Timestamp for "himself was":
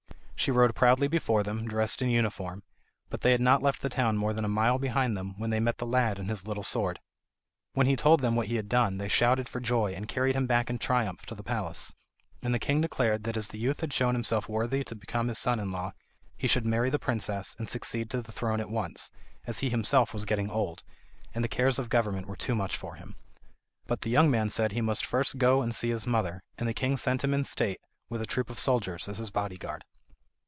19.69-20.25